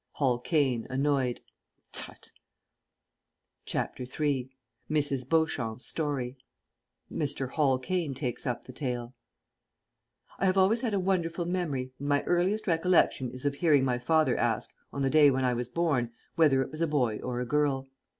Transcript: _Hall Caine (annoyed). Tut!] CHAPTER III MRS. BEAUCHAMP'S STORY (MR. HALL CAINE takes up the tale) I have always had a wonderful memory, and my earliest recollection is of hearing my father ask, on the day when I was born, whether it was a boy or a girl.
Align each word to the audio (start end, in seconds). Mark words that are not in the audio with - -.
_Hall 0.13 0.39
Caine 0.39 0.87
(annoyed). 0.89 1.41
Tut!] 1.91 2.31
CHAPTER 3.67 4.01
III 4.01 4.49
MRS. 4.89 5.29
BEAUCHAMP'S 5.29 5.85
STORY 5.85 6.37
(MR. 7.13 7.49
HALL 7.51 7.77
CAINE 7.77 8.15
takes 8.15 8.47
up 8.47 8.65
the 8.65 8.73
tale) 8.73 9.13
I 10.39 10.47
have 10.47 10.57
always 10.57 10.81
had 10.81 10.95
a 10.95 10.99
wonderful 10.99 11.45
memory, 11.45 11.93
and 11.99 12.07
my 12.07 12.23
earliest 12.23 12.65
recollection 12.65 13.29
is 13.29 13.45
of 13.45 13.53
hearing 13.53 13.85
my 13.85 13.99
father 13.99 14.35
ask, 14.35 14.73
on 14.91 15.03
the 15.03 15.11
day 15.11 15.29
when 15.29 15.45
I 15.45 15.53
was 15.53 15.69
born, 15.69 16.11
whether 16.35 16.63
it 16.63 16.71
was 16.71 16.81
a 16.81 16.87
boy 16.87 17.17
or 17.19 17.39
a 17.39 17.45
girl. 17.45 17.87